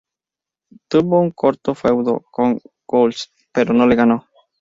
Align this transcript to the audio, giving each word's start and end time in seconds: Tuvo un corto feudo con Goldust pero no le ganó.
Tuvo 0.89 1.19
un 1.19 1.29
corto 1.29 1.75
feudo 1.75 2.25
con 2.31 2.59
Goldust 2.87 3.29
pero 3.51 3.71
no 3.71 3.85
le 3.85 3.93
ganó. 3.95 4.25